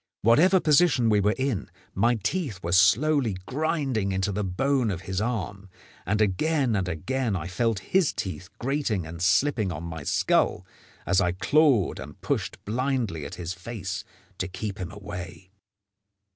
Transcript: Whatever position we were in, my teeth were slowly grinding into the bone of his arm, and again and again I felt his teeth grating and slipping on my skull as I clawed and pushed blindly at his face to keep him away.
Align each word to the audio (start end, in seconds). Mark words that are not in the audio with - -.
Whatever 0.23 0.59
position 0.59 1.09
we 1.11 1.19
were 1.21 1.35
in, 1.37 1.69
my 1.93 2.15
teeth 2.23 2.59
were 2.63 2.71
slowly 2.71 3.35
grinding 3.45 4.11
into 4.11 4.31
the 4.31 4.43
bone 4.43 4.89
of 4.89 5.01
his 5.01 5.21
arm, 5.21 5.69
and 6.07 6.19
again 6.21 6.75
and 6.75 6.87
again 6.89 7.35
I 7.35 7.47
felt 7.47 7.77
his 7.93 8.11
teeth 8.11 8.49
grating 8.57 9.05
and 9.05 9.21
slipping 9.21 9.71
on 9.71 9.83
my 9.83 10.01
skull 10.01 10.65
as 11.05 11.21
I 11.21 11.33
clawed 11.33 11.99
and 11.99 12.19
pushed 12.19 12.57
blindly 12.65 13.27
at 13.27 13.35
his 13.35 13.53
face 13.53 14.03
to 14.39 14.47
keep 14.47 14.79
him 14.79 14.91
away. 14.91 15.51